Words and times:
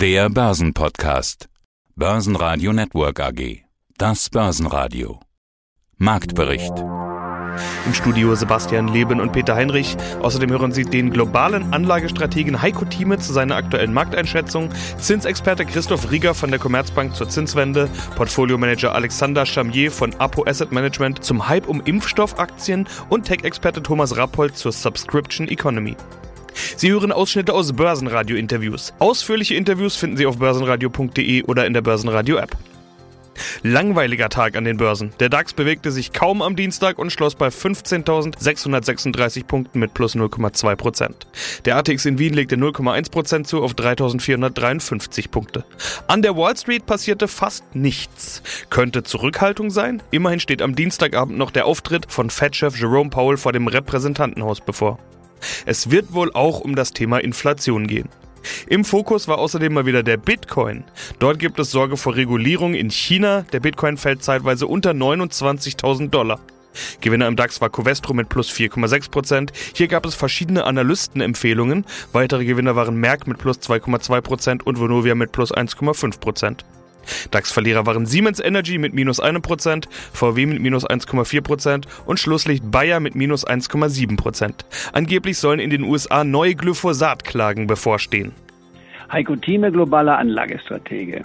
Der 0.00 0.30
Börsenpodcast. 0.30 1.50
Börsenradio 1.94 2.72
Network 2.72 3.20
AG. 3.20 3.64
Das 3.98 4.30
Börsenradio. 4.30 5.20
Marktbericht. 5.98 6.72
Im 7.84 7.92
Studio 7.92 8.34
Sebastian 8.34 8.88
Leben 8.88 9.20
und 9.20 9.32
Peter 9.32 9.54
Heinrich. 9.54 9.98
Außerdem 10.22 10.48
hören 10.52 10.72
Sie 10.72 10.84
den 10.84 11.10
globalen 11.10 11.74
Anlagestrategen 11.74 12.62
Heiko 12.62 12.86
Thieme 12.86 13.18
zu 13.18 13.34
seiner 13.34 13.56
aktuellen 13.56 13.92
Markteinschätzung, 13.92 14.70
Zinsexperte 14.96 15.66
Christoph 15.66 16.10
Rieger 16.10 16.32
von 16.32 16.48
der 16.48 16.60
Commerzbank 16.60 17.14
zur 17.14 17.28
Zinswende, 17.28 17.90
Portfoliomanager 18.16 18.94
Alexander 18.94 19.44
Chamier 19.44 19.92
von 19.92 20.14
Apo 20.14 20.46
Asset 20.46 20.72
Management 20.72 21.22
zum 21.22 21.46
Hype 21.46 21.68
um 21.68 21.82
Impfstoffaktien 21.82 22.88
und 23.10 23.26
Tech-Experte 23.26 23.82
Thomas 23.82 24.16
Rappold 24.16 24.56
zur 24.56 24.72
Subscription 24.72 25.46
Economy. 25.48 25.94
Sie 26.80 26.90
hören 26.90 27.12
Ausschnitte 27.12 27.52
aus 27.52 27.74
Börsenradio-Interviews. 27.74 28.94
Ausführliche 29.00 29.54
Interviews 29.54 29.96
finden 29.96 30.16
Sie 30.16 30.24
auf 30.24 30.38
börsenradio.de 30.38 31.42
oder 31.42 31.66
in 31.66 31.74
der 31.74 31.82
Börsenradio-App. 31.82 32.56
Langweiliger 33.62 34.30
Tag 34.30 34.56
an 34.56 34.64
den 34.64 34.78
Börsen. 34.78 35.12
Der 35.20 35.28
DAX 35.28 35.52
bewegte 35.52 35.90
sich 35.90 36.14
kaum 36.14 36.40
am 36.40 36.56
Dienstag 36.56 36.98
und 36.98 37.12
schloss 37.12 37.34
bei 37.34 37.48
15.636 37.48 39.44
Punkten 39.44 39.78
mit 39.78 39.92
plus 39.92 40.16
0,2% 40.16 41.10
Der 41.66 41.76
ATX 41.76 42.06
in 42.06 42.18
Wien 42.18 42.32
legte 42.32 42.56
0,1% 42.56 43.44
zu 43.44 43.62
auf 43.62 43.74
3.453 43.74 45.28
Punkte. 45.28 45.66
An 46.06 46.22
der 46.22 46.34
Wall 46.34 46.56
Street 46.56 46.86
passierte 46.86 47.28
fast 47.28 47.74
nichts. 47.74 48.42
Könnte 48.70 49.02
Zurückhaltung 49.02 49.68
sein? 49.68 50.02
Immerhin 50.12 50.40
steht 50.40 50.62
am 50.62 50.74
Dienstagabend 50.74 51.36
noch 51.36 51.50
der 51.50 51.66
Auftritt 51.66 52.10
von 52.10 52.30
Fed-Chef 52.30 52.74
Jerome 52.80 53.10
Powell 53.10 53.36
vor 53.36 53.52
dem 53.52 53.66
Repräsentantenhaus 53.66 54.62
bevor. 54.62 54.98
Es 55.66 55.90
wird 55.90 56.12
wohl 56.12 56.32
auch 56.32 56.60
um 56.60 56.76
das 56.76 56.92
Thema 56.92 57.18
Inflation 57.18 57.86
gehen. 57.86 58.08
Im 58.66 58.84
Fokus 58.84 59.28
war 59.28 59.38
außerdem 59.38 59.72
mal 59.72 59.86
wieder 59.86 60.02
der 60.02 60.16
Bitcoin. 60.16 60.84
Dort 61.18 61.38
gibt 61.38 61.58
es 61.58 61.70
Sorge 61.70 61.96
vor 61.96 62.16
Regulierung 62.16 62.74
in 62.74 62.90
China. 62.90 63.44
Der 63.52 63.60
Bitcoin 63.60 63.96
fällt 63.96 64.22
zeitweise 64.22 64.66
unter 64.66 64.92
29.000 64.92 66.08
Dollar. 66.08 66.40
Gewinner 67.00 67.26
im 67.26 67.36
DAX 67.36 67.60
war 67.60 67.68
Covestro 67.68 68.14
mit 68.14 68.28
plus 68.28 68.50
4,6%. 68.50 69.50
Hier 69.74 69.88
gab 69.88 70.06
es 70.06 70.14
verschiedene 70.14 70.64
Analystenempfehlungen. 70.64 71.84
Weitere 72.12 72.44
Gewinner 72.44 72.76
waren 72.76 72.96
Merck 72.96 73.26
mit 73.26 73.38
plus 73.38 73.58
2,2% 73.58 74.62
und 74.62 74.78
Vonovia 74.78 75.14
mit 75.14 75.32
plus 75.32 75.52
1,5%. 75.52 76.64
DAX-Verlierer 77.30 77.86
waren 77.86 78.06
Siemens 78.06 78.40
Energy 78.40 78.78
mit 78.78 78.94
minus 78.94 79.22
1%, 79.22 79.84
VW 80.12 80.46
mit 80.46 80.60
minus 80.60 80.86
1,4% 80.86 81.84
und 82.06 82.18
Schlusslicht 82.18 82.70
Bayer 82.70 83.00
mit 83.00 83.14
minus 83.14 83.46
1,7%. 83.46 84.52
Angeblich 84.92 85.38
sollen 85.38 85.60
in 85.60 85.70
den 85.70 85.82
USA 85.82 86.24
neue 86.24 86.54
Glyphosat-Klagen 86.54 87.66
bevorstehen. 87.66 88.32
Heiko 89.12 89.34
Thieme, 89.36 89.72
globaler 89.72 90.18
Anlagestratege. 90.18 91.24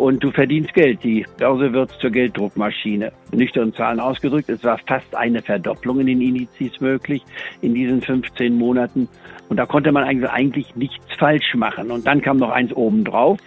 Und 0.00 0.24
du 0.24 0.30
verdienst 0.30 0.72
Geld. 0.72 1.04
Die 1.04 1.26
Börse 1.36 1.74
wird 1.74 1.90
zur 2.00 2.08
Gelddruckmaschine. 2.08 3.12
Nüchtern 3.32 3.74
Zahlen 3.74 4.00
ausgedrückt, 4.00 4.48
es 4.48 4.64
war 4.64 4.78
fast 4.86 5.14
eine 5.14 5.42
Verdopplung 5.42 6.00
in 6.00 6.06
den 6.06 6.22
Indizes 6.22 6.80
möglich 6.80 7.22
in 7.60 7.74
diesen 7.74 8.00
15 8.00 8.56
Monaten. 8.56 9.10
Und 9.50 9.58
da 9.58 9.66
konnte 9.66 9.92
man 9.92 10.04
eigentlich 10.04 10.74
nichts 10.74 11.04
falsch 11.18 11.54
machen. 11.54 11.90
Und 11.90 12.06
dann 12.06 12.22
kam 12.22 12.38
noch 12.38 12.48
eins 12.48 12.72
obendrauf 12.72 13.40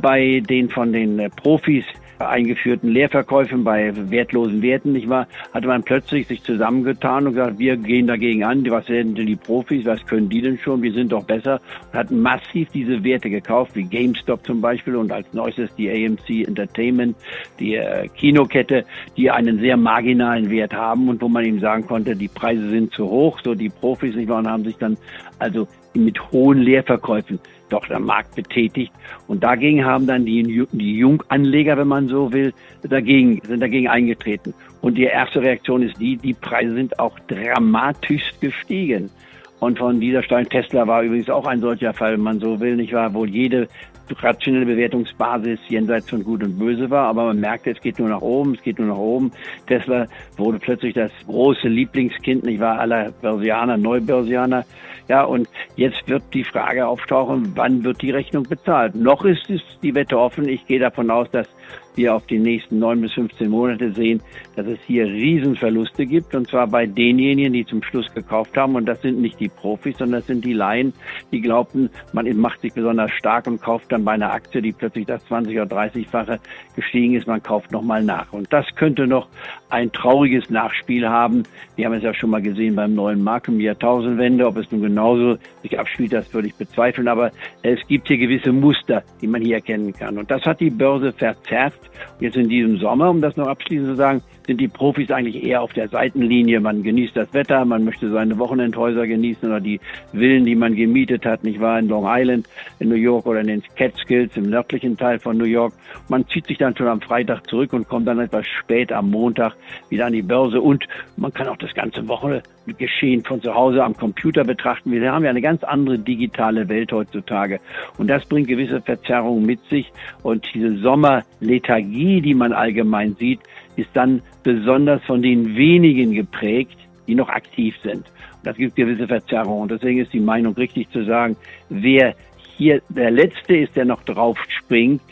bei 0.00 0.40
den 0.48 0.70
von 0.70 0.92
den 0.92 1.18
äh, 1.18 1.28
Profis 1.28 1.84
eingeführten 2.18 2.90
Leerverkäufen 2.90 3.64
bei 3.64 3.92
wertlosen 4.10 4.62
Werten, 4.62 4.92
nicht 4.92 5.08
wahr, 5.08 5.26
hatte 5.52 5.66
man 5.66 5.82
plötzlich 5.82 6.26
sich 6.26 6.42
zusammengetan 6.42 7.26
und 7.26 7.34
gesagt, 7.34 7.58
wir 7.58 7.76
gehen 7.76 8.06
dagegen 8.06 8.44
an, 8.44 8.68
was 8.70 8.88
werden 8.88 9.14
denn 9.14 9.26
die 9.26 9.36
Profis, 9.36 9.84
was 9.84 10.04
können 10.06 10.28
die 10.28 10.42
denn 10.42 10.58
schon, 10.58 10.82
wir 10.82 10.92
sind 10.92 11.12
doch 11.12 11.24
besser. 11.24 11.60
Und 11.92 11.98
hatten 11.98 12.20
massiv 12.20 12.68
diese 12.72 13.02
Werte 13.04 13.30
gekauft, 13.30 13.74
wie 13.74 13.84
GameStop 13.84 14.44
zum 14.46 14.60
Beispiel 14.60 14.96
und 14.96 15.12
als 15.12 15.26
neuestes 15.32 15.74
die 15.76 15.90
AMC 15.90 16.46
Entertainment, 16.46 17.16
die 17.58 17.74
äh, 17.74 18.08
Kinokette, 18.08 18.84
die 19.16 19.30
einen 19.30 19.58
sehr 19.58 19.76
marginalen 19.76 20.50
Wert 20.50 20.72
haben 20.72 21.08
und 21.08 21.20
wo 21.20 21.28
man 21.28 21.44
ihm 21.44 21.60
sagen 21.60 21.86
konnte, 21.86 22.16
die 22.16 22.28
Preise 22.28 22.68
sind 22.70 22.92
zu 22.92 23.08
hoch, 23.08 23.40
so 23.44 23.54
die 23.54 23.68
Profis, 23.68 24.14
nicht 24.14 24.28
wahr, 24.28 24.38
und 24.38 24.48
haben 24.48 24.64
sich 24.64 24.76
dann 24.76 24.96
also 25.38 25.66
mit 26.04 26.20
hohen 26.32 26.58
Leerverkäufen 26.58 27.38
doch 27.68 27.86
der 27.86 27.98
Markt 27.98 28.34
betätigt. 28.34 28.92
Und 29.26 29.42
dagegen 29.42 29.84
haben 29.84 30.06
dann 30.06 30.24
die, 30.24 30.66
die 30.72 30.98
Junganleger, 30.98 31.76
wenn 31.76 31.88
man 31.88 32.08
so 32.08 32.32
will, 32.32 32.52
dagegen, 32.82 33.40
sind 33.44 33.60
dagegen 33.60 33.88
eingetreten. 33.88 34.54
Und 34.82 34.96
die 34.96 35.04
erste 35.04 35.40
Reaktion 35.40 35.82
ist 35.82 36.00
die, 36.00 36.16
die 36.16 36.34
Preise 36.34 36.74
sind 36.74 36.98
auch 36.98 37.18
dramatisch 37.26 38.22
gestiegen. 38.40 39.10
Und 39.58 39.78
von 39.78 40.00
dieser 40.00 40.22
Stein 40.22 40.48
Tesla 40.48 40.86
war 40.86 41.02
übrigens 41.02 41.30
auch 41.30 41.46
ein 41.46 41.60
solcher 41.60 41.94
Fall, 41.94 42.12
wenn 42.12 42.20
man 42.20 42.40
so 42.40 42.60
will, 42.60 42.76
nicht 42.76 42.92
wahr? 42.92 43.12
Wohl 43.14 43.30
jede 43.30 43.68
rationelle 44.10 44.66
Bewertungsbasis 44.66 45.58
jenseits 45.68 46.10
von 46.10 46.22
Gut 46.24 46.42
und 46.42 46.58
Böse 46.58 46.88
war, 46.90 47.08
aber 47.08 47.26
man 47.26 47.40
merkte, 47.40 47.70
es 47.70 47.80
geht 47.80 47.98
nur 47.98 48.08
nach 48.08 48.20
oben, 48.20 48.54
es 48.54 48.62
geht 48.62 48.78
nur 48.78 48.88
nach 48.88 48.96
oben. 48.96 49.30
Tesla 49.66 50.06
wurde 50.36 50.58
plötzlich 50.58 50.94
das 50.94 51.10
große 51.26 51.68
Lieblingskind, 51.68 52.44
nicht 52.44 52.60
wahr, 52.60 52.80
aller 52.80 53.12
Börsianer, 53.22 53.76
Neubörsianer. 53.76 54.64
Ja, 55.08 55.22
und 55.22 55.48
jetzt 55.76 56.08
wird 56.08 56.24
die 56.34 56.42
Frage 56.42 56.86
auftauchen, 56.86 57.52
wann 57.54 57.84
wird 57.84 58.02
die 58.02 58.10
Rechnung 58.10 58.42
bezahlt? 58.42 58.96
Noch 58.96 59.24
ist 59.24 59.48
es 59.48 59.60
die 59.82 59.94
Wette 59.94 60.18
offen. 60.18 60.48
Ich 60.48 60.66
gehe 60.66 60.80
davon 60.80 61.10
aus, 61.10 61.30
dass 61.30 61.46
wir 61.96 62.14
auf 62.14 62.26
die 62.26 62.38
nächsten 62.38 62.78
neun 62.78 63.00
bis 63.00 63.12
15 63.12 63.48
Monate 63.48 63.92
sehen, 63.92 64.20
dass 64.54 64.66
es 64.66 64.78
hier 64.86 65.06
Riesenverluste 65.06 66.06
gibt. 66.06 66.34
Und 66.34 66.48
zwar 66.48 66.66
bei 66.66 66.86
denjenigen, 66.86 67.52
die 67.52 67.66
zum 67.66 67.82
Schluss 67.82 68.12
gekauft 68.14 68.56
haben. 68.56 68.74
Und 68.74 68.86
das 68.86 69.00
sind 69.02 69.20
nicht 69.20 69.40
die 69.40 69.48
Profis, 69.48 69.98
sondern 69.98 70.20
das 70.20 70.26
sind 70.26 70.44
die 70.44 70.52
Laien, 70.52 70.92
die 71.32 71.40
glaubten, 71.40 71.90
man 72.12 72.26
macht 72.36 72.60
sich 72.60 72.72
besonders 72.72 73.10
stark 73.12 73.46
und 73.46 73.60
kauft 73.60 73.90
dann 73.92 74.04
bei 74.04 74.12
einer 74.12 74.32
Aktie, 74.32 74.62
die 74.62 74.72
plötzlich 74.72 75.06
das 75.06 75.24
20 75.26 75.58
oder 75.58 75.76
30-fache 75.76 76.38
gestiegen 76.74 77.14
ist, 77.14 77.26
man 77.26 77.42
kauft 77.42 77.72
nochmal 77.72 78.02
nach. 78.02 78.32
Und 78.32 78.52
das 78.52 78.66
könnte 78.76 79.06
noch 79.06 79.28
ein 79.70 79.90
trauriges 79.92 80.50
Nachspiel 80.50 81.08
haben. 81.08 81.42
Wir 81.76 81.86
haben 81.86 81.94
es 81.94 82.02
ja 82.02 82.14
schon 82.14 82.30
mal 82.30 82.42
gesehen 82.42 82.76
beim 82.76 82.94
neuen 82.94 83.22
Markt 83.22 83.48
um 83.48 83.58
die 83.58 83.64
Jahrtausendwende. 83.64 84.46
Ob 84.46 84.56
es 84.56 84.70
nun 84.70 84.82
genauso 84.82 85.38
sich 85.62 85.78
abspielt, 85.78 86.12
das 86.12 86.32
würde 86.32 86.48
ich 86.48 86.54
bezweifeln. 86.54 87.08
Aber 87.08 87.30
es 87.62 87.78
gibt 87.88 88.08
hier 88.08 88.18
gewisse 88.18 88.52
Muster, 88.52 89.02
die 89.20 89.26
man 89.26 89.42
hier 89.42 89.56
erkennen 89.56 89.92
kann. 89.92 90.18
Und 90.18 90.30
das 90.30 90.42
hat 90.44 90.60
die 90.60 90.70
Börse 90.70 91.12
verzerrt. 91.12 91.74
Jetzt 92.20 92.36
in 92.36 92.48
diesem 92.48 92.78
Sommer, 92.78 93.10
um 93.10 93.20
das 93.20 93.36
noch 93.36 93.46
abschließend 93.46 93.88
zu 93.88 93.96
sagen, 93.96 94.22
sind 94.46 94.60
die 94.60 94.68
Profis 94.68 95.10
eigentlich 95.10 95.42
eher 95.42 95.62
auf 95.62 95.72
der 95.72 95.88
Seitenlinie. 95.88 96.60
Man 96.60 96.82
genießt 96.82 97.16
das 97.16 97.32
Wetter, 97.34 97.64
man 97.64 97.84
möchte 97.84 98.10
seine 98.10 98.38
Wochenendhäuser 98.38 99.06
genießen 99.06 99.48
oder 99.48 99.60
die 99.60 99.80
Villen, 100.12 100.44
die 100.44 100.54
man 100.54 100.74
gemietet 100.74 101.26
hat, 101.26 101.44
nicht 101.44 101.60
wahr, 101.60 101.78
in 101.78 101.88
Long 101.88 102.04
Island, 102.06 102.48
in 102.78 102.88
New 102.88 102.94
York 102.94 103.26
oder 103.26 103.40
in 103.40 103.48
den 103.48 103.62
Catskills 103.76 104.36
im 104.36 104.50
nördlichen 104.50 104.96
Teil 104.96 105.18
von 105.18 105.36
New 105.36 105.44
York. 105.44 105.74
Man 106.08 106.26
zieht 106.28 106.46
sich 106.46 106.58
dann 106.58 106.76
schon 106.76 106.88
am 106.88 107.00
Freitag 107.00 107.48
zurück 107.48 107.72
und 107.72 107.88
kommt 107.88 108.06
dann 108.06 108.20
etwas 108.20 108.46
spät 108.46 108.92
am 108.92 109.10
Montag 109.10 109.54
wieder 109.88 110.06
an 110.06 110.12
die 110.12 110.22
Börse 110.22 110.60
und 110.60 110.84
man 111.16 111.32
kann 111.32 111.48
auch 111.48 111.56
das 111.56 111.74
ganze 111.74 112.06
Wochengeschehen 112.06 113.24
von 113.24 113.42
zu 113.42 113.54
Hause 113.54 113.82
am 113.82 113.96
Computer 113.96 114.44
betrachten. 114.44 114.92
Wir 114.92 115.12
haben 115.12 115.24
ja 115.24 115.30
eine 115.30 115.42
ganz 115.42 115.64
andere 115.64 115.98
digitale 115.98 116.68
Welt 116.68 116.92
heutzutage 116.92 117.60
und 117.98 118.08
das 118.08 118.24
bringt 118.26 118.48
gewisse 118.48 118.80
Verzerrungen 118.80 119.44
mit 119.44 119.60
sich 119.68 119.92
und 120.22 120.48
diese 120.54 120.78
Sommerlethargie, 120.78 122.20
die 122.20 122.34
man 122.34 122.52
allgemein 122.52 123.16
sieht, 123.16 123.40
ist 123.76 123.90
dann 123.94 124.22
besonders 124.42 125.02
von 125.04 125.22
den 125.22 125.56
wenigen 125.56 126.12
geprägt, 126.12 126.76
die 127.06 127.14
noch 127.14 127.28
aktiv 127.28 127.74
sind. 127.82 128.04
Und 128.06 128.44
das 128.44 128.56
gibt 128.56 128.76
gewisse 128.76 129.06
Verzerrungen. 129.06 129.62
Und 129.62 129.70
deswegen 129.70 130.00
ist 130.00 130.12
die 130.12 130.20
Meinung 130.20 130.54
richtig 130.54 130.90
zu 130.90 131.04
sagen, 131.04 131.36
wer 131.68 132.14
hier 132.56 132.80
der 132.88 133.10
Letzte 133.10 133.56
ist, 133.56 133.76
der 133.76 133.84
noch 133.84 134.02
drauf 134.02 134.38
springt, 134.48 135.02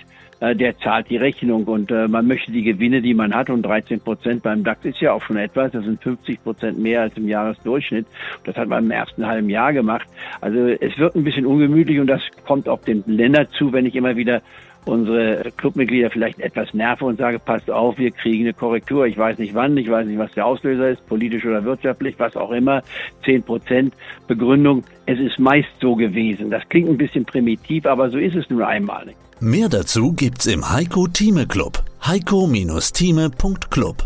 äh, 0.41 0.55
der 0.57 0.77
zahlt 0.79 1.09
die 1.11 1.17
Rechnung 1.17 1.65
und 1.65 1.91
äh, 1.91 2.09
man 2.09 2.27
möchte 2.27 2.53
die 2.53 2.63
Gewinne, 2.63 3.01
die 3.01 3.15
man 3.15 3.35
hat 3.35 3.51
und 3.51 3.63
13 3.63 4.01
Prozent 4.01 4.43
beim 4.43 4.65
DAX 4.65 4.85
ist 4.85 5.01
ja 5.01 5.13
auch 5.13 5.23
schon 5.23 5.37
etwas, 5.37 5.73
das 5.73 5.85
sind 5.85 6.03
50 6.03 6.43
Prozent 6.43 6.79
mehr 6.79 7.03
als 7.03 7.17
im 7.17 7.29
Jahresdurchschnitt. 7.29 8.07
Das 8.45 8.57
hat 8.57 8.69
man 8.69 8.85
im 8.85 8.91
ersten 8.91 9.27
halben 9.27 9.49
Jahr 9.49 9.73
gemacht. 9.73 10.07
Also 10.41 10.59
es 10.59 10.99
wird 10.99 11.15
ein 11.15 11.25
bisschen 11.25 11.47
ungemütlich 11.47 12.01
und 12.01 12.09
das 12.09 12.21
kommt 12.47 12.69
auch 12.69 12.81
den 12.83 13.05
Ländern 13.07 13.47
zu, 13.57 13.73
wenn 13.73 13.87
ich 13.87 13.95
immer 13.95 14.17
wieder 14.17 14.43
unsere 14.85 15.51
Clubmitglieder 15.57 16.11
vielleicht 16.11 16.41
etwas 16.41 16.73
nerve 16.75 17.05
und 17.05 17.19
sage, 17.19 17.39
passt 17.39 17.71
auf, 17.71 17.99
wir 17.99 18.11
kriegen 18.11 18.45
eine 18.45 18.53
Korrektur. 18.53 19.07
Ich 19.07 19.17
weiß 19.17 19.39
nicht 19.39 19.55
wann, 19.55 19.77
ich 19.77 19.91
weiß 19.91 20.07
nicht, 20.07 20.19
was 20.19 20.33
der 20.33 20.47
Auslöser 20.47 20.91
ist, 20.91 21.07
politisch 21.07 21.45
oder 21.45 21.65
wirtschaftlich, 21.65 22.15
was 22.19 22.37
auch 22.37 22.51
immer. 22.51 22.83
Zehn 23.25 23.43
Prozent 23.43 23.95
Begründung. 24.27 24.85
Es 25.07 25.19
ist 25.19 25.39
meist 25.39 25.69
so 25.81 25.95
gewesen. 25.95 26.51
Das 26.51 26.63
klingt 26.69 26.89
ein 26.89 26.99
bisschen 26.99 27.25
primitiv, 27.25 27.87
aber 27.87 28.11
so 28.11 28.19
ist 28.19 28.37
es 28.37 28.49
nun 28.51 28.63
einmal. 28.63 29.15
Mehr 29.41 29.69
dazu 29.69 30.13
gibt's 30.13 30.47
im 30.47 30.71
Heiko 30.71 31.07
Thieme 31.07 31.47
Club. 31.47 31.83
heiko-thieme.club 32.07 33.97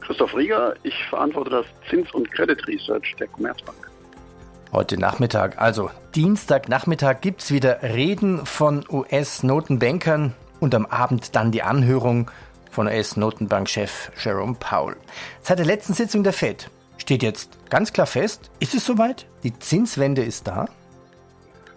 Christoph 0.00 0.36
Rieger, 0.36 0.74
ich 0.82 0.94
verantworte 1.08 1.50
das 1.50 1.66
Zins- 1.88 2.12
und 2.12 2.30
Credit 2.30 2.66
Research 2.68 3.14
der 3.18 3.26
Commerzbank. 3.28 3.83
Heute 4.74 4.98
Nachmittag, 4.98 5.62
also 5.62 5.88
Dienstagnachmittag, 6.16 7.20
gibt 7.20 7.42
es 7.42 7.52
wieder 7.52 7.80
Reden 7.84 8.44
von 8.44 8.84
US-Notenbankern 8.90 10.34
und 10.58 10.74
am 10.74 10.84
Abend 10.86 11.36
dann 11.36 11.52
die 11.52 11.62
Anhörung 11.62 12.28
von 12.72 12.88
US-Notenbankchef 12.88 14.10
Jerome 14.20 14.56
Powell. 14.58 14.96
Seit 15.42 15.60
der 15.60 15.66
letzten 15.66 15.94
Sitzung 15.94 16.24
der 16.24 16.32
Fed 16.32 16.70
steht 16.98 17.22
jetzt 17.22 17.56
ganz 17.70 17.92
klar 17.92 18.08
fest, 18.08 18.50
ist 18.58 18.74
es 18.74 18.84
soweit? 18.84 19.26
Die 19.44 19.56
Zinswende 19.56 20.24
ist 20.24 20.48
da? 20.48 20.66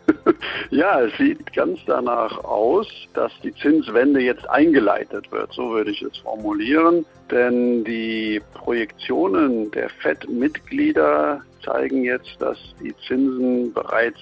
ja, 0.69 1.01
es 1.01 1.17
sieht 1.17 1.53
ganz 1.53 1.79
danach 1.85 2.43
aus, 2.43 2.87
dass 3.13 3.31
die 3.43 3.53
Zinswende 3.55 4.21
jetzt 4.21 4.49
eingeleitet 4.49 5.31
wird, 5.31 5.51
so 5.53 5.71
würde 5.71 5.91
ich 5.91 6.01
es 6.01 6.17
formulieren. 6.17 7.05
Denn 7.29 7.83
die 7.83 8.41
Projektionen 8.53 9.69
der 9.71 9.89
FED-Mitglieder 9.89 11.41
zeigen 11.63 12.03
jetzt, 12.03 12.37
dass 12.39 12.57
die 12.81 12.95
Zinsen 13.07 13.73
bereits 13.73 14.19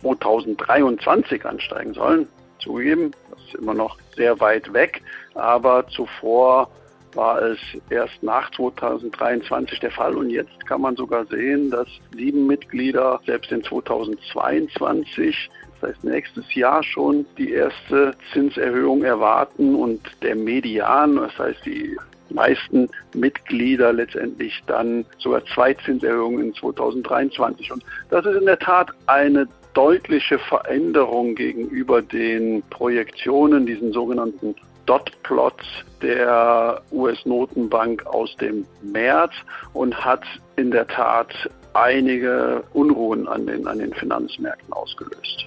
2023 0.00 1.44
ansteigen 1.44 1.94
sollen. 1.94 2.28
Zugegeben, 2.58 3.12
das 3.30 3.40
ist 3.44 3.54
immer 3.54 3.74
noch 3.74 3.96
sehr 4.16 4.38
weit 4.40 4.72
weg, 4.72 5.02
aber 5.34 5.86
zuvor 5.88 6.70
war 7.14 7.42
es 7.42 7.58
erst 7.90 8.22
nach 8.22 8.50
2023 8.52 9.80
der 9.80 9.90
Fall 9.90 10.16
und 10.16 10.30
jetzt 10.30 10.66
kann 10.66 10.80
man 10.80 10.96
sogar 10.96 11.26
sehen, 11.26 11.70
dass 11.70 11.88
sieben 12.14 12.46
Mitglieder 12.46 13.20
selbst 13.26 13.50
in 13.52 13.62
2022 13.62 15.50
das 15.80 15.90
heißt 15.90 16.04
nächstes 16.04 16.54
Jahr 16.54 16.82
schon 16.82 17.24
die 17.38 17.52
erste 17.52 18.14
Zinserhöhung 18.32 19.02
erwarten 19.02 19.74
und 19.74 20.00
der 20.22 20.36
Median, 20.36 21.16
das 21.16 21.38
heißt 21.38 21.64
die 21.64 21.96
meisten 22.30 22.88
Mitglieder 23.14 23.92
letztendlich 23.92 24.62
dann 24.66 25.04
sogar 25.18 25.44
zwei 25.46 25.74
Zinserhöhungen 25.74 26.46
in 26.46 26.54
2023. 26.54 27.72
Und 27.72 27.84
das 28.10 28.24
ist 28.26 28.36
in 28.36 28.46
der 28.46 28.58
Tat 28.58 28.90
eine 29.06 29.48
deutliche 29.74 30.38
Veränderung 30.38 31.34
gegenüber 31.34 32.02
den 32.02 32.62
Projektionen, 32.70 33.66
diesen 33.66 33.92
sogenannten 33.92 34.54
Dot-Plots 34.90 35.64
der 36.02 36.82
US-Notenbank 36.90 38.04
aus 38.06 38.34
dem 38.40 38.66
März 38.82 39.30
und 39.72 39.94
hat 40.04 40.24
in 40.56 40.72
der 40.72 40.88
Tat 40.88 41.28
einige 41.74 42.64
Unruhen 42.72 43.28
an 43.28 43.46
den, 43.46 43.68
an 43.68 43.78
den 43.78 43.94
Finanzmärkten 43.94 44.72
ausgelöst. 44.72 45.46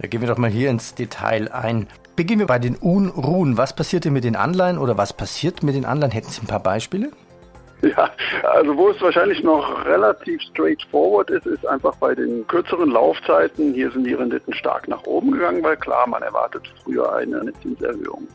Da 0.00 0.08
gehen 0.08 0.20
wir 0.20 0.26
doch 0.26 0.36
mal 0.36 0.50
hier 0.50 0.68
ins 0.68 0.96
Detail 0.96 1.52
ein. 1.52 1.86
Beginnen 2.16 2.40
wir 2.40 2.48
bei 2.48 2.58
den 2.58 2.74
Unruhen. 2.74 3.56
Was 3.56 3.72
passiert 3.72 4.04
denn 4.04 4.14
mit 4.14 4.24
den 4.24 4.34
Anleihen 4.34 4.78
oder 4.78 4.98
was 4.98 5.12
passiert 5.12 5.62
mit 5.62 5.76
den 5.76 5.84
Anleihen? 5.84 6.10
Hätten 6.10 6.30
Sie 6.30 6.42
ein 6.42 6.48
paar 6.48 6.58
Beispiele? 6.58 7.12
Ja, 7.82 8.10
also 8.42 8.76
wo 8.76 8.90
es 8.90 9.00
wahrscheinlich 9.00 9.44
noch 9.44 9.84
relativ 9.86 10.42
straightforward 10.42 11.30
ist, 11.30 11.46
ist 11.46 11.64
einfach 11.66 11.94
bei 11.96 12.16
den 12.16 12.44
kürzeren 12.48 12.90
Laufzeiten. 12.90 13.74
Hier 13.74 13.92
sind 13.92 14.04
die 14.04 14.14
Renditen 14.14 14.52
stark 14.54 14.88
nach 14.88 15.04
oben 15.04 15.30
gegangen, 15.30 15.62
weil 15.62 15.76
klar, 15.76 16.08
man 16.08 16.22
erwartet 16.22 16.62
früher 16.82 17.12
eine, 17.14 17.40
eine 17.40 17.52
Zinserhöhung. 17.60 18.26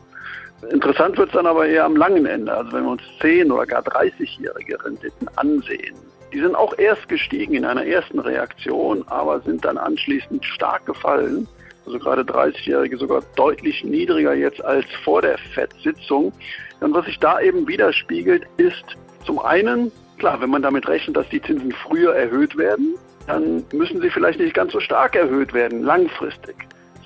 Interessant 0.70 1.16
wird 1.16 1.28
es 1.28 1.34
dann 1.34 1.46
aber 1.46 1.66
eher 1.66 1.84
am 1.84 1.96
langen 1.96 2.26
Ende. 2.26 2.52
Also 2.52 2.72
wenn 2.72 2.84
wir 2.84 2.90
uns 2.90 3.02
10 3.20 3.50
oder 3.52 3.66
gar 3.66 3.82
30-jährige 3.82 4.84
Renditen 4.84 5.28
ansehen, 5.36 5.94
die 6.32 6.40
sind 6.40 6.54
auch 6.54 6.76
erst 6.78 7.08
gestiegen 7.08 7.54
in 7.54 7.64
einer 7.64 7.86
ersten 7.86 8.18
Reaktion, 8.18 9.04
aber 9.06 9.40
sind 9.40 9.64
dann 9.64 9.78
anschließend 9.78 10.44
stark 10.44 10.84
gefallen. 10.84 11.48
Also 11.86 11.98
gerade 11.98 12.22
30-Jährige 12.22 12.98
sogar 12.98 13.22
deutlich 13.36 13.82
niedriger 13.82 14.34
jetzt 14.34 14.62
als 14.62 14.84
vor 15.04 15.22
der 15.22 15.38
FED-Sitzung. 15.38 16.32
Und 16.80 16.94
was 16.94 17.06
sich 17.06 17.18
da 17.18 17.40
eben 17.40 17.66
widerspiegelt, 17.66 18.46
ist 18.58 18.84
zum 19.24 19.38
einen, 19.38 19.90
klar, 20.18 20.40
wenn 20.40 20.50
man 20.50 20.60
damit 20.60 20.86
rechnet, 20.86 21.16
dass 21.16 21.28
die 21.30 21.40
Zinsen 21.40 21.72
früher 21.72 22.14
erhöht 22.14 22.58
werden, 22.58 22.96
dann 23.26 23.64
müssen 23.72 24.00
sie 24.02 24.10
vielleicht 24.10 24.38
nicht 24.38 24.54
ganz 24.54 24.72
so 24.72 24.80
stark 24.80 25.16
erhöht 25.16 25.54
werden, 25.54 25.82
langfristig. 25.82 26.56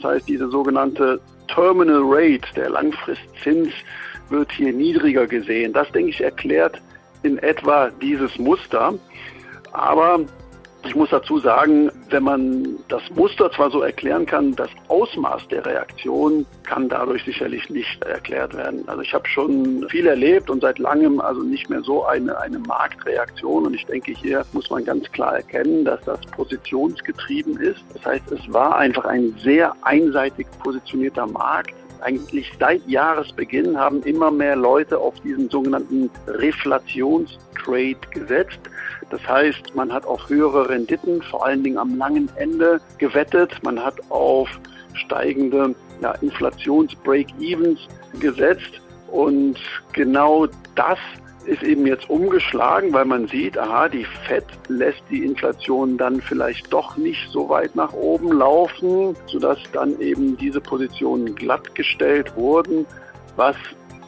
Das 0.01 0.13
heißt, 0.13 0.29
diese 0.29 0.49
sogenannte 0.49 1.21
Terminal 1.55 2.03
Rate, 2.05 2.49
der 2.57 2.71
Langfristzins, 2.71 3.73
wird 4.31 4.53
hier 4.53 4.73
niedriger 4.73 5.27
gesehen. 5.27 5.73
Das, 5.73 5.91
denke 5.93 6.11
ich, 6.11 6.21
erklärt 6.21 6.81
in 7.23 7.39
etwa 7.39 7.91
dieses 7.91 8.39
Muster. 8.39 8.95
Aber 9.73 10.21
ich 10.85 10.95
muss 10.97 11.11
dazu 11.11 11.39
sagen, 11.39 11.91
wenn 12.11 12.25
man 12.25 12.77
das 12.89 13.03
Muster 13.15 13.51
zwar 13.53 13.71
so 13.71 13.83
erklären 13.83 14.27
kann, 14.27 14.55
das 14.57 14.71
Ausmaß 14.89 15.49
der 15.49 15.65
Reaktion 15.65 16.45
kann 16.65 16.89
dadurch 16.89 17.25
sicherlich 17.25 17.71
nicht 17.71 18.03
erklärt 18.03 18.55
werden. 18.57 18.87
Also 18.89 19.03
ich 19.03 19.15
habe 19.15 19.29
schon 19.29 19.89
viel 19.89 20.07
erlebt 20.07 20.51
und 20.51 20.61
seit 20.61 20.79
langem 20.79 21.21
also 21.21 21.43
nicht 21.43 21.71
mehr 21.71 21.83
so 21.83 22.05
eine, 22.05 22.39
eine 22.41 22.59
Marktreaktion. 22.59 23.67
Und 23.67 23.75
ich 23.75 23.87
denke, 23.87 24.13
hier 24.13 24.45
muss 24.53 24.71
man 24.71 24.85
ganz 24.85 25.11
klar 25.13 25.37
erkennen, 25.37 25.85
dass 25.85 26.01
das 26.03 26.21
positionsgetrieben 26.27 27.61
ist. 27.61 27.83
Das 27.95 28.05
heißt, 28.05 28.33
es 28.33 28.53
war 28.53 28.77
einfach 28.77 29.05
ein 29.05 29.35
sehr 29.39 29.75
einseitig 29.83 30.47
positionierter 30.63 31.27
Markt 31.27 31.75
eigentlich 32.03 32.53
seit 32.59 32.87
Jahresbeginn 32.89 33.79
haben 33.79 34.03
immer 34.03 34.31
mehr 34.31 34.57
Leute 34.57 34.99
auf 34.99 35.15
diesen 35.21 35.49
sogenannten 35.49 36.11
Reflationstrade 36.27 37.97
gesetzt. 38.11 38.61
Das 39.11 39.27
heißt, 39.27 39.75
man 39.75 39.93
hat 39.93 40.05
auf 40.05 40.29
höhere 40.29 40.69
Renditen, 40.69 41.23
vor 41.23 41.45
allen 41.45 41.63
Dingen 41.63 41.79
am 41.79 41.97
langen 41.97 42.29
Ende 42.37 42.81
gewettet. 42.99 43.53
Man 43.63 43.83
hat 43.83 43.95
auf 44.11 44.49
steigende 44.95 45.75
ja, 46.01 46.13
Inflations-Break-Evens 46.21 47.81
gesetzt. 48.19 48.81
Und 49.11 49.59
genau 49.93 50.47
das 50.75 50.99
ist 51.47 51.63
eben 51.63 51.87
jetzt 51.87 52.09
umgeschlagen, 52.09 52.93
weil 52.93 53.05
man 53.05 53.27
sieht, 53.29 53.59
aha, 53.59 53.89
die 53.89 54.05
FED 54.27 54.45
lässt 54.69 55.03
die 55.11 55.25
Inflation 55.25 55.97
dann 55.97 56.21
vielleicht 56.21 56.73
doch 56.73 56.97
nicht 56.97 57.31
so 57.31 57.49
weit 57.49 57.75
nach 57.77 57.93
oben 57.93 58.33
laufen, 58.33 59.17
sodass 59.27 59.59
dann 59.73 59.99
eben 60.01 60.37
diese 60.37 60.61
Positionen 60.61 61.35
glattgestellt 61.35 62.35
wurden, 62.37 62.87
was 63.37 63.57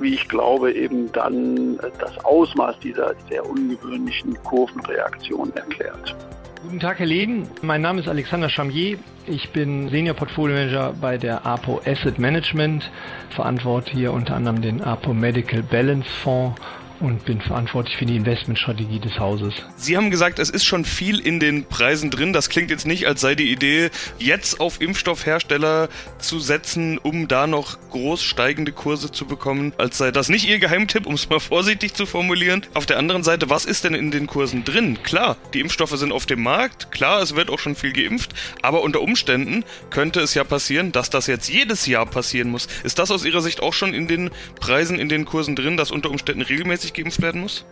wie 0.00 0.14
ich 0.14 0.28
glaube, 0.28 0.72
eben 0.72 1.10
dann 1.12 1.78
das 1.98 2.24
Ausmaß 2.24 2.78
dieser 2.80 3.14
sehr 3.28 3.48
ungewöhnlichen 3.48 4.34
Kurvenreaktion 4.42 5.52
erklärt. 5.54 6.16
Guten 6.62 6.80
Tag, 6.80 6.98
Herr 6.98 7.06
Lehn. 7.06 7.46
Mein 7.62 7.82
Name 7.82 8.00
ist 8.00 8.08
Alexander 8.08 8.48
Chamier. 8.48 8.98
Ich 9.26 9.50
bin 9.50 9.88
Senior 9.90 10.16
Portfolio 10.16 10.56
Manager 10.56 10.94
bei 10.98 11.18
der 11.18 11.44
APO 11.46 11.80
Asset 11.84 12.18
Management, 12.18 12.90
verantworte 13.30 13.92
hier 13.92 14.12
unter 14.12 14.34
anderem 14.34 14.62
den 14.62 14.82
APO 14.82 15.12
Medical 15.12 15.62
Balance 15.62 16.08
Fonds 16.08 16.60
und 17.00 17.24
bin 17.24 17.40
verantwortlich 17.40 17.96
für 17.96 18.06
die 18.06 18.16
Investmentstrategie 18.16 19.00
des 19.00 19.18
Hauses. 19.18 19.54
Sie 19.76 19.96
haben 19.96 20.10
gesagt, 20.10 20.38
es 20.38 20.50
ist 20.50 20.64
schon 20.64 20.84
viel 20.84 21.18
in 21.18 21.40
den 21.40 21.64
Preisen 21.64 22.10
drin. 22.10 22.32
Das 22.32 22.48
klingt 22.48 22.70
jetzt 22.70 22.86
nicht, 22.86 23.06
als 23.06 23.20
sei 23.20 23.34
die 23.34 23.50
Idee, 23.50 23.90
jetzt 24.18 24.60
auf 24.60 24.80
Impfstoffhersteller 24.80 25.88
zu 26.18 26.38
setzen, 26.38 26.98
um 26.98 27.28
da 27.28 27.46
noch 27.46 27.78
groß 27.90 28.22
steigende 28.22 28.72
Kurse 28.72 29.10
zu 29.10 29.26
bekommen, 29.26 29.72
als 29.78 29.98
sei 29.98 30.10
das 30.10 30.28
nicht 30.28 30.48
Ihr 30.48 30.58
Geheimtipp, 30.58 31.06
um 31.06 31.14
es 31.14 31.28
mal 31.28 31.40
vorsichtig 31.40 31.94
zu 31.94 32.06
formulieren. 32.06 32.66
Auf 32.74 32.86
der 32.86 32.98
anderen 32.98 33.22
Seite, 33.22 33.50
was 33.50 33.64
ist 33.64 33.84
denn 33.84 33.94
in 33.94 34.10
den 34.10 34.26
Kursen 34.26 34.64
drin? 34.64 34.98
Klar, 35.02 35.36
die 35.52 35.60
Impfstoffe 35.60 35.96
sind 35.96 36.12
auf 36.12 36.26
dem 36.26 36.42
Markt, 36.42 36.90
klar, 36.92 37.22
es 37.22 37.34
wird 37.34 37.50
auch 37.50 37.58
schon 37.58 37.74
viel 37.74 37.92
geimpft, 37.92 38.34
aber 38.62 38.82
unter 38.82 39.00
Umständen 39.00 39.64
könnte 39.90 40.20
es 40.20 40.34
ja 40.34 40.44
passieren, 40.44 40.92
dass 40.92 41.10
das 41.10 41.26
jetzt 41.26 41.48
jedes 41.48 41.86
Jahr 41.86 42.06
passieren 42.06 42.50
muss. 42.50 42.68
Ist 42.82 42.98
das 42.98 43.10
aus 43.10 43.24
Ihrer 43.24 43.40
Sicht 43.40 43.62
auch 43.62 43.72
schon 43.72 43.94
in 43.94 44.08
den 44.08 44.30
Preisen, 44.60 44.98
in 44.98 45.08
den 45.08 45.24
Kursen 45.24 45.56
drin, 45.56 45.76
dass 45.76 45.90
unter 45.90 46.10
Umständen 46.10 46.42
regelmäßig 46.42 46.83
geimpft 46.92 47.22
werden 47.22 47.40
muss? 47.40 47.64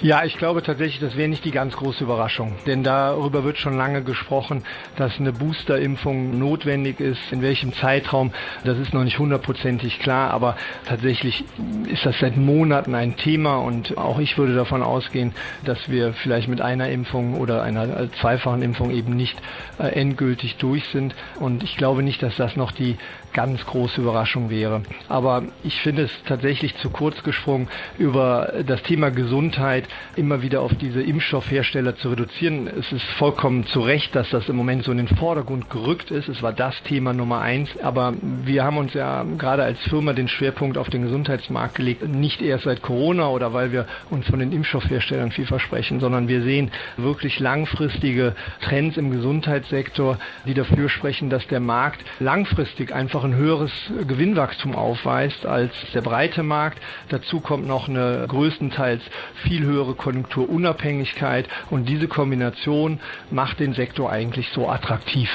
Ja, 0.00 0.24
ich 0.24 0.36
glaube 0.36 0.62
tatsächlich, 0.62 0.98
das 0.98 1.16
wäre 1.16 1.28
nicht 1.28 1.44
die 1.44 1.52
ganz 1.52 1.76
große 1.76 2.02
Überraschung. 2.02 2.56
Denn 2.66 2.82
darüber 2.82 3.44
wird 3.44 3.58
schon 3.58 3.76
lange 3.76 4.02
gesprochen, 4.02 4.64
dass 4.96 5.20
eine 5.20 5.32
Boosterimpfung 5.32 6.38
notwendig 6.38 6.98
ist. 6.98 7.30
In 7.30 7.40
welchem 7.40 7.72
Zeitraum, 7.72 8.32
das 8.64 8.78
ist 8.78 8.94
noch 8.94 9.04
nicht 9.04 9.20
hundertprozentig 9.20 10.00
klar. 10.00 10.32
Aber 10.32 10.56
tatsächlich 10.86 11.44
ist 11.88 12.04
das 12.04 12.18
seit 12.18 12.36
Monaten 12.36 12.96
ein 12.96 13.16
Thema. 13.16 13.58
Und 13.58 13.96
auch 13.96 14.18
ich 14.18 14.38
würde 14.38 14.56
davon 14.56 14.82
ausgehen, 14.82 15.34
dass 15.64 15.88
wir 15.88 16.14
vielleicht 16.14 16.48
mit 16.48 16.60
einer 16.60 16.88
Impfung 16.88 17.38
oder 17.38 17.62
einer 17.62 18.10
zweifachen 18.12 18.62
Impfung 18.62 18.90
eben 18.90 19.14
nicht 19.14 19.40
äh, 19.78 19.88
endgültig 19.88 20.56
durch 20.56 20.84
sind. 20.88 21.14
Und 21.38 21.62
ich 21.62 21.76
glaube 21.76 22.02
nicht, 22.02 22.22
dass 22.24 22.36
das 22.36 22.56
noch 22.56 22.72
die 22.72 22.96
ganz 23.32 23.64
große 23.64 24.00
Überraschung 24.00 24.50
wäre. 24.50 24.82
Aber 25.08 25.44
ich 25.62 25.80
finde 25.80 26.02
es 26.02 26.22
tatsächlich 26.24 26.76
zu 26.78 26.90
kurz 26.90 27.22
gesprungen, 27.22 27.68
über 27.98 28.52
das 28.66 28.82
Thema 28.82 29.10
Gesundheit 29.10 29.81
immer 30.16 30.42
wieder 30.42 30.60
auf 30.62 30.74
diese 30.74 31.02
Impfstoffhersteller 31.02 31.96
zu 31.96 32.10
reduzieren. 32.10 32.66
Es 32.66 32.92
ist 32.92 33.04
vollkommen 33.18 33.66
zu 33.66 33.80
Recht, 33.80 34.14
dass 34.14 34.30
das 34.30 34.48
im 34.48 34.56
Moment 34.56 34.84
so 34.84 34.92
in 34.92 34.98
den 34.98 35.08
Vordergrund 35.08 35.70
gerückt 35.70 36.10
ist. 36.10 36.28
Es 36.28 36.42
war 36.42 36.52
das 36.52 36.80
Thema 36.84 37.12
Nummer 37.12 37.40
eins. 37.40 37.70
Aber 37.82 38.14
wir 38.20 38.64
haben 38.64 38.78
uns 38.78 38.94
ja 38.94 39.24
gerade 39.38 39.64
als 39.64 39.80
Firma 39.80 40.12
den 40.12 40.28
Schwerpunkt 40.28 40.78
auf 40.78 40.90
den 40.90 41.02
Gesundheitsmarkt 41.02 41.74
gelegt. 41.76 42.06
Nicht 42.06 42.42
erst 42.42 42.64
seit 42.64 42.82
Corona 42.82 43.28
oder 43.28 43.52
weil 43.52 43.72
wir 43.72 43.86
uns 44.10 44.26
von 44.26 44.38
den 44.38 44.52
Impfstoffherstellern 44.52 45.32
viel 45.32 45.46
versprechen, 45.46 46.00
sondern 46.00 46.28
wir 46.28 46.42
sehen 46.42 46.70
wirklich 46.96 47.40
langfristige 47.40 48.34
Trends 48.60 48.96
im 48.96 49.10
Gesundheitssektor, 49.10 50.18
die 50.46 50.54
dafür 50.54 50.88
sprechen, 50.88 51.30
dass 51.30 51.46
der 51.46 51.60
Markt 51.60 52.04
langfristig 52.20 52.94
einfach 52.94 53.24
ein 53.24 53.34
höheres 53.34 53.72
Gewinnwachstum 54.06 54.74
aufweist 54.74 55.46
als 55.46 55.72
der 55.94 56.02
breite 56.02 56.42
Markt. 56.42 56.78
Dazu 57.08 57.40
kommt 57.40 57.66
noch 57.66 57.88
eine 57.88 58.24
größtenteils 58.28 59.02
viel 59.42 59.62
höhere 59.62 59.71
höhere 59.72 59.94
Konjunkturunabhängigkeit 59.94 61.48
und 61.70 61.86
diese 61.88 62.08
Kombination 62.08 63.00
macht 63.30 63.60
den 63.60 63.74
Sektor 63.74 64.10
eigentlich 64.10 64.48
so 64.54 64.68
attraktiv. 64.68 65.28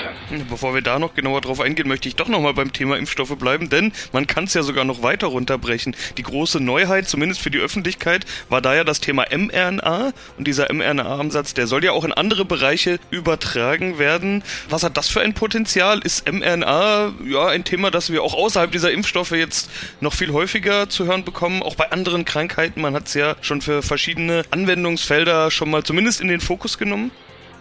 Bevor 0.50 0.74
wir 0.74 0.82
da 0.82 1.00
noch 1.00 1.15
genauer 1.15 1.41
drauf 1.41 1.60
eingehen, 1.60 1.88
möchte 1.88 2.08
ich 2.08 2.15
doch 2.15 2.27
nochmal 2.27 2.53
beim 2.53 2.72
Thema 2.72 2.98
Impfstoffe 2.98 3.38
bleiben, 3.38 3.70
denn 3.70 3.91
man 4.13 4.27
kann 4.27 4.46
es 4.46 4.53
ja 4.53 4.63
sogar 4.63 4.86
noch 4.86 5.01
weiter 5.03 5.27
runterbrechen. 5.27 5.96
Die 6.17 6.24
große 6.24 6.60
Neuheit, 6.60 7.08
zumindest 7.08 7.41
für 7.41 7.51
die 7.51 7.60
Öffentlichkeit, 7.60 8.25
war 8.50 8.62
da 8.62 8.75
ja 8.75 8.84
das 8.84 9.01
Thema 9.01 9.25
mRNA 9.32 10.13
und 10.38 10.48
dieser 10.48 10.72
mRNA-Ansatz, 10.72 11.53
der 11.53 11.67
soll 11.67 11.84
ja 11.84 11.91
auch 11.91 12.03
in 12.03 12.13
andere 12.13 12.46
Bereiche 12.46 13.00
übertragen 13.10 14.00
werden. 14.00 14.44
Was 14.70 14.84
hat 14.84 14.98
das 14.98 15.10
für 15.10 15.22
ein 15.22 15.34
Potenzial? 15.34 16.00
Ist 16.00 16.32
mRNA 16.32 17.13
ja 17.25 17.48
ein 17.48 17.63
Thema, 17.63 17.91
das 17.91 18.12
wir 18.12 18.24
auch 18.24 18.34
außerhalb 18.34 18.72
dieser 18.72 18.91
Impfstoffe 18.91 19.32
jetzt 19.32 19.70
noch 20.01 20.13
viel 20.13 20.32
häufiger 20.32 20.89
zu 20.89 21.06
hören 21.06 21.24
bekommen, 21.24 21.63
auch 21.63 21.75
bei 21.75 21.91
anderen 21.91 22.25
Krankheiten? 22.25 22.82
Man 22.82 22.94
hat 22.94 23.08
es 23.08 23.13
ja 23.13 23.36
schon 23.41 23.62
für 23.62 23.82
verschiedene 23.82 24.26
Anwendungsfelder 24.51 25.51
schon 25.51 25.69
mal 25.69 25.84
zumindest 25.84 26.22
in 26.22 26.27
den 26.27 26.39
Fokus 26.39 26.77
genommen. 26.77 27.12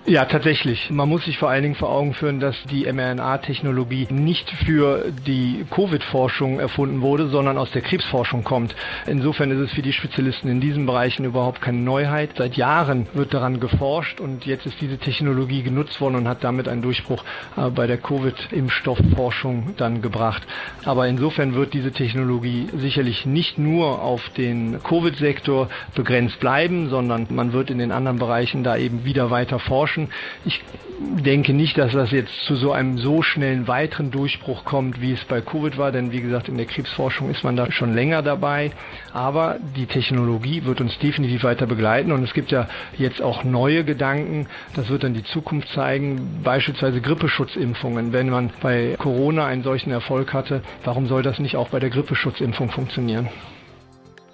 Ja, 0.09 0.25
tatsächlich. 0.25 0.89
Man 0.89 1.09
muss 1.09 1.25
sich 1.25 1.37
vor 1.37 1.51
allen 1.51 1.65
Dingen 1.65 1.75
vor 1.75 1.91
Augen 1.91 2.15
führen, 2.15 2.39
dass 2.39 2.55
die 2.71 2.85
mRNA-Technologie 2.85 4.07
nicht 4.11 4.49
für 4.65 5.07
die 5.27 5.67
Covid-Forschung 5.69 6.61
erfunden 6.61 7.01
wurde, 7.01 7.27
sondern 7.27 7.59
aus 7.59 7.73
der 7.73 7.83
Krebsforschung 7.83 8.45
kommt. 8.45 8.77
Insofern 9.09 9.51
ist 9.51 9.59
es 9.59 9.73
für 9.73 9.83
die 9.83 9.93
Spezialisten 9.93 10.49
in 10.49 10.61
diesen 10.61 10.87
Bereichen 10.87 11.25
überhaupt 11.25 11.61
keine 11.61 11.79
Neuheit. 11.79 12.31
Seit 12.39 12.57
Jahren 12.57 13.09
wird 13.15 13.35
daran 13.35 13.59
geforscht 13.59 14.21
und 14.21 14.47
jetzt 14.47 14.65
ist 14.65 14.81
diese 14.81 14.97
Technologie 14.97 15.65
genutzt 15.65 16.01
worden 16.01 16.15
und 16.15 16.29
hat 16.29 16.45
damit 16.45 16.69
einen 16.69 16.83
Durchbruch 16.83 17.25
äh, 17.57 17.69
bei 17.71 17.89
der 17.89 17.99
Covid-Impfstoffforschung 17.99 19.75
dann 19.77 20.03
gebracht. 20.03 20.47
Aber 20.85 21.09
insofern 21.09 21.57
wird 21.57 21.75
diese 21.75 21.91
Technologie 21.91 22.69
sicherlich 22.77 23.27
nicht 23.27 23.59
nur 23.59 24.01
auf 24.03 24.29
den 24.37 24.81
Covid-Sektor 24.85 25.69
begrenzt 25.97 26.39
bleiben, 26.39 26.91
sondern 26.91 27.27
man 27.31 27.53
wird 27.53 27.71
in 27.71 27.79
den 27.79 27.91
anderen 27.91 28.21
Bereichen 28.21 28.63
da 28.63 28.77
eben 28.77 29.05
wieder 29.05 29.33
weiter 29.33 29.59
forschen 29.59 29.96
Menschen. 29.97 30.09
Ich 30.45 30.63
denke 30.99 31.53
nicht, 31.53 31.77
dass 31.79 31.93
das 31.93 32.11
jetzt 32.11 32.33
zu 32.47 32.57
so 32.57 32.73
einem 32.73 32.99
so 32.99 33.23
schnellen 33.23 33.69
weiteren 33.69 34.11
Durchbruch 34.11 34.65
kommt, 34.65 35.01
wie 35.01 35.13
es 35.13 35.25
bei 35.25 35.41
Covid 35.41 35.77
war, 35.77 35.93
denn 35.93 36.13
wie 36.13 36.21
gesagt, 36.21 36.49
in 36.49 36.57
der 36.57 36.67
Krebsforschung 36.67 37.31
ist 37.31 37.45
man 37.45 37.57
da 37.57 37.71
schon 37.71 37.95
länger 37.95 38.23
dabei. 38.23 38.71
Aber 39.13 39.57
die 39.77 39.87
Technologie 39.87 40.65
wird 40.65 40.81
uns 40.81 40.99
definitiv 40.99 41.45
weiter 41.45 41.67
begleiten 41.67 42.13
und 42.13 42.23
es 42.23 42.33
gibt 42.33 42.51
ja 42.51 42.69
jetzt 42.97 43.23
auch 43.23 43.45
neue 43.45 43.85
Gedanken. 43.85 44.47
Das 44.75 44.89
wird 44.89 45.03
dann 45.03 45.15
die 45.15 45.25
Zukunft 45.25 45.69
zeigen, 45.69 46.41
beispielsweise 46.43 47.01
Grippeschutzimpfungen. 47.01 48.13
Wenn 48.13 48.31
man 48.31 48.51
bei 48.63 48.97
Corona 48.99 49.47
einen 49.47 49.63
solchen 49.63 49.91
Erfolg 49.91 50.33
hatte, 50.33 50.63
warum 50.85 51.07
soll 51.07 51.23
das 51.23 51.39
nicht 51.39 51.57
auch 51.57 51.69
bei 51.69 51.81
der 51.81 51.91
Grippeschutzimpfung 51.91 52.71
funktionieren? 52.71 53.29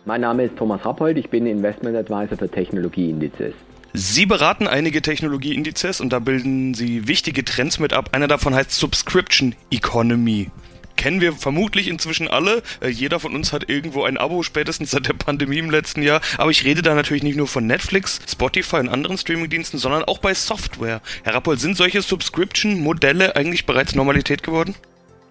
Mein 0.05 0.23
Name 0.23 0.45
ist 0.45 0.57
Thomas 0.57 0.85
Rappold, 0.85 1.17
ich 1.17 1.31
bin 1.31 1.47
Investment 1.47 1.97
Advisor 1.97 2.37
für 2.37 2.49
Technologieindizes. 2.49 3.55
Sie 3.95 4.25
beraten 4.25 4.67
einige 4.67 5.03
Technologieindizes 5.03 6.01
und 6.01 6.15
da 6.15 6.19
bilden 6.19 6.73
Sie 6.73 7.09
wichtige 7.09 7.45
Trends 7.45 7.79
mit 7.79 7.93
ab. 7.93 8.11
Einer 8.13 8.27
davon 8.27 8.55
heißt 8.55 8.73
Subscription 8.73 9.55
Economy. 9.71 10.49
Kennen 10.97 11.21
wir 11.21 11.35
vermutlich 11.35 11.89
inzwischen 11.89 12.27
alle. 12.27 12.63
Äh, 12.81 12.89
jeder 12.89 13.21
von 13.21 13.35
uns 13.35 13.53
hat 13.53 13.69
irgendwo 13.69 14.05
ein 14.05 14.17
Abo, 14.17 14.43
spätestens 14.43 14.93
seit 14.93 15.09
der 15.09 15.15
Pandemie 15.15 15.59
im 15.59 15.71
letzten 15.71 16.03
Jahr. 16.03 16.23
Aber 16.39 16.51
ich 16.51 16.65
rede 16.65 16.81
da 16.81 16.95
natürlich 16.95 17.23
nicht 17.23 17.37
nur 17.37 17.49
von 17.49 17.67
Netflix, 17.67 18.19
Spotify 18.27 18.77
und 18.77 18.89
anderen 18.89 19.19
Streamingdiensten, 19.19 19.79
sondern 19.79 20.05
auch 20.05 20.19
bei 20.19 20.33
Software. 20.33 21.03
Herr 21.25 21.35
Rappold, 21.35 21.61
sind 21.61 21.77
solche 21.77 22.01
Subscription-Modelle 22.01 23.37
eigentlich 23.37 23.67
bereits 23.67 23.95
Normalität 23.95 24.43
geworden? 24.43 24.75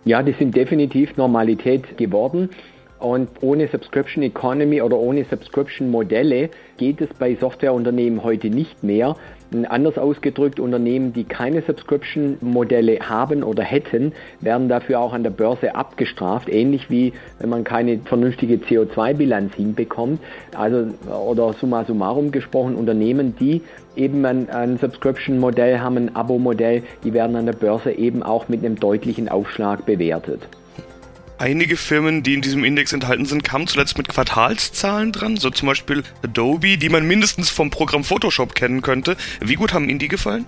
Ja, 0.05 0.21
die 0.21 0.33
sind 0.33 0.55
definitiv 0.55 1.17
Normalität 1.17 1.97
geworden. 1.97 2.49
Und 3.01 3.29
ohne 3.41 3.67
Subscription 3.67 4.23
Economy 4.23 4.79
oder 4.79 4.95
ohne 4.95 5.25
Subscription 5.25 5.89
Modelle 5.89 6.51
geht 6.77 7.01
es 7.01 7.09
bei 7.17 7.33
Softwareunternehmen 7.33 8.23
heute 8.23 8.51
nicht 8.51 8.83
mehr. 8.83 9.15
Anders 9.69 9.97
ausgedrückt, 9.97 10.59
Unternehmen, 10.59 11.11
die 11.11 11.23
keine 11.23 11.63
Subscription-Modelle 11.63 12.99
haben 12.99 13.41
oder 13.43 13.63
hätten, 13.63 14.13
werden 14.39 14.69
dafür 14.69 14.99
auch 14.99 15.13
an 15.13 15.23
der 15.23 15.31
Börse 15.31 15.73
abgestraft, 15.73 16.47
ähnlich 16.47 16.91
wie 16.91 17.11
wenn 17.39 17.49
man 17.49 17.63
keine 17.63 17.97
vernünftige 18.05 18.57
CO2-Bilanz 18.57 19.55
hinbekommt. 19.55 20.21
Also, 20.55 20.93
oder 21.11 21.53
summa 21.53 21.83
summarum 21.83 22.31
gesprochen, 22.31 22.75
Unternehmen, 22.75 23.35
die 23.39 23.63
eben 23.95 24.23
ein, 24.25 24.49
ein 24.51 24.77
Subscription-Modell 24.77 25.79
haben, 25.79 25.97
ein 25.97 26.15
Abo-Modell, 26.15 26.83
die 27.03 27.13
werden 27.13 27.35
an 27.35 27.47
der 27.47 27.53
Börse 27.53 27.91
eben 27.91 28.21
auch 28.21 28.47
mit 28.47 28.63
einem 28.63 28.75
deutlichen 28.75 29.27
Aufschlag 29.27 29.87
bewertet. 29.87 30.47
Einige 31.41 31.75
Firmen, 31.75 32.21
die 32.21 32.35
in 32.35 32.41
diesem 32.41 32.63
Index 32.63 32.93
enthalten 32.93 33.25
sind, 33.25 33.43
kamen 33.43 33.65
zuletzt 33.65 33.97
mit 33.97 34.07
Quartalszahlen 34.07 35.11
dran, 35.11 35.37
so 35.37 35.49
zum 35.49 35.69
Beispiel 35.69 36.03
Adobe, 36.23 36.77
die 36.77 36.89
man 36.89 37.07
mindestens 37.07 37.49
vom 37.49 37.71
Programm 37.71 38.03
Photoshop 38.03 38.53
kennen 38.53 38.83
könnte. 38.83 39.17
Wie 39.39 39.55
gut 39.55 39.73
haben 39.73 39.89
Ihnen 39.89 39.97
die 39.97 40.07
gefallen? 40.07 40.45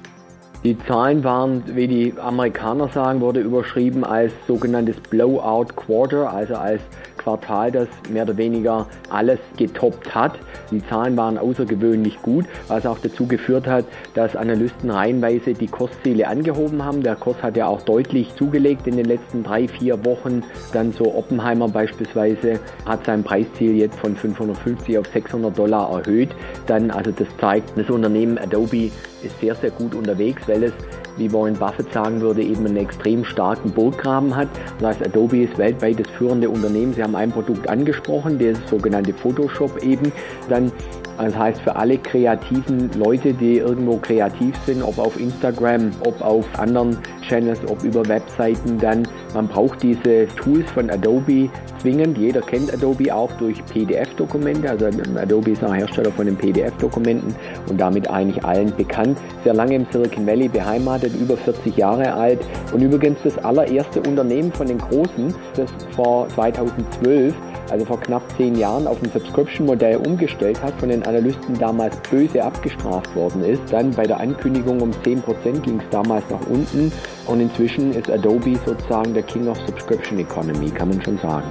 Die 0.63 0.77
Zahlen 0.85 1.23
waren, 1.23 1.63
wie 1.75 1.88
die 1.88 2.13
Amerikaner 2.21 2.89
sagen, 2.89 3.21
wurde 3.21 3.39
überschrieben 3.39 4.03
als 4.03 4.33
sogenanntes 4.47 4.97
Blowout 5.09 5.73
Quarter, 5.75 6.31
also 6.31 6.53
als 6.57 6.83
Quartal, 7.24 7.72
das 7.72 7.88
mehr 8.10 8.24
oder 8.24 8.38
weniger 8.38 8.88
alles 9.10 9.39
getoppt 9.58 10.13
hat. 10.13 10.34
Die 10.72 10.86
Zahlen 10.88 11.15
waren 11.18 11.38
außergewöhnlich 11.38 12.22
gut, 12.22 12.46
was 12.68 12.86
auch 12.86 13.00
dazu 13.00 13.27
geführt 13.27 13.68
hat, 13.68 13.86
dass 14.13 14.36
Analysten 14.36 14.89
reihenweise 14.89 15.53
die 15.53 15.68
Kursziele 15.68 16.27
angehoben 16.27 16.84
haben. 16.84 17.03
Der 17.03 17.15
Kurs 17.15 17.42
hat 17.42 17.58
ja 17.58 17.68
auch 17.68 17.82
deutlich 17.82 18.36
zugelegt 18.36 18.88
in 18.88 18.98
den 18.98 19.06
letzten 19.06 19.44
drei, 19.44 19.68
vier 19.68 20.03
Wochen. 20.06 20.44
Dann 20.74 20.92
so 20.92 21.15
Oppenheimer 21.15 21.70
beispielsweise 21.70 22.60
hat 22.86 23.06
sein 23.06 23.24
Preisziel 23.24 23.75
jetzt 23.77 23.98
von 24.00 24.15
550 24.15 24.98
auf 24.98 25.08
600 25.08 25.58
Dollar 25.58 25.92
erhöht. 25.92 26.30
Dann, 26.68 26.92
also 26.92 27.12
das 27.12 27.27
zeigt, 27.39 27.77
das 27.77 27.89
Unternehmen 27.89 28.38
Adobe 28.38 28.92
ist 29.24 29.39
sehr, 29.39 29.56
sehr 29.56 29.72
gut 29.72 29.96
unterwegs, 29.96 30.44
weil 30.48 30.63
es 30.63 30.74
wie 31.17 31.32
Warren 31.32 31.53
Buffett 31.53 31.91
sagen 31.93 32.22
würde, 32.22 32.41
eben 32.41 32.65
einen 32.65 32.77
extrem 32.77 33.24
starken 33.25 33.72
Burggraben 33.72 34.36
hat. 34.36 34.48
Das 34.79 34.89
heißt, 34.89 35.05
Adobe 35.05 35.43
ist 35.43 35.58
weltweit 35.58 36.00
das 36.00 36.10
führende 36.17 36.50
Unternehmen. 36.50 36.93
Sie 36.93 37.03
haben 37.03 37.15
ein 37.15 37.32
Produkt 37.32 37.70
angesprochen, 37.70 38.39
das 38.39 38.58
sogenannte 38.70 39.13
Photoshop 39.13 39.84
eben. 39.84 40.12
Dann 40.50 40.72
das 41.17 41.36
heißt, 41.38 41.62
für 41.62 41.75
alle 41.75 41.98
kreativen 41.98 42.89
Leute, 42.98 43.34
die 43.34 43.58
irgendwo 43.58 43.98
kreativ 43.98 44.55
sind, 44.65 44.82
ob 44.84 44.98
auf 44.98 45.20
Instagram, 45.20 45.91
ob 46.05 46.20
auf 46.22 46.46
anderen 46.58 46.98
Channels, 47.27 47.60
ob 47.67 47.84
über 47.84 48.08
Webseiten, 48.08 48.77
dann 48.79 49.08
man 49.34 49.48
braucht 49.48 49.82
diese 49.84 50.27
Tools 50.36 50.70
von 50.72 50.89
Adobe 50.89 51.50
zwingend. 51.79 52.17
Jeder 52.17 52.41
kennt 52.41 52.74
Adobe 52.74 53.13
auch 53.13 53.32
durch 53.34 53.63
PDF-Dokumente. 53.65 54.70
Also 54.70 54.88
Adobe 55.17 55.51
ist 55.51 55.63
auch 55.63 55.74
Hersteller 55.74 56.12
von 56.12 56.25
den 56.25 56.36
PDF-Dokumenten 56.36 57.36
und 57.70 57.79
damit 57.79 58.10
eigentlich 58.10 58.43
allen 58.43 58.75
bekannt. 58.75 59.17
Sehr 59.43 59.53
lange 59.53 59.75
im 59.75 59.86
Silicon 59.91 60.25
Valley 60.25 60.48
beheimatet, 60.48 61.13
über 61.20 61.38
40 61.38 61.77
Jahre 61.77 62.13
alt 62.13 62.39
und 62.74 62.82
übrigens 62.82 63.20
das 63.24 63.38
allererste 63.39 64.01
Unternehmen 64.01 64.51
von 64.51 64.67
den 64.67 64.77
Großen, 64.77 65.34
das 65.55 65.70
vor 65.96 66.27
2012 66.29 67.34
also 67.70 67.86
vor 67.86 68.00
knapp 68.00 68.24
zehn 68.38 68.55
Jahren, 68.55 68.88
auf 68.88 69.01
ein 69.01 69.12
Subscription-Modell 69.12 69.98
umgestellt 69.98 70.62
hat, 70.62 70.74
von 70.79 70.89
den 70.89 71.03
Analysten 71.03 71.58
damals 71.58 71.96
böse 72.10 72.43
abgestraft 72.43 73.15
worden 73.15 73.43
ist. 73.43 73.62
Dann 73.72 73.91
bei 73.91 74.03
der 74.03 74.20
Ankündigung 74.20 74.82
um 74.82 74.91
10% 74.91 75.62
ging 75.62 75.79
es 75.79 75.89
damals 75.89 76.24
nach 76.29 76.46
unten 76.48 76.91
und 77.27 77.39
inzwischen 77.39 77.93
ist 77.93 78.10
Adobe 78.10 78.60
sozusagen 78.65 79.13
der 79.13 79.24
King 79.24 79.48
of 79.48 79.58
Subscription 79.65 80.20
Economy, 80.20 80.70
kann 80.70 80.89
man 80.89 81.01
schon 81.01 81.17
sagen. 81.20 81.48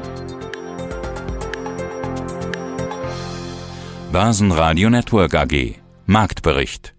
Börsenradio 4.13 4.91
Network 4.91 5.35
AG 5.35 5.77
Marktbericht 6.07 6.95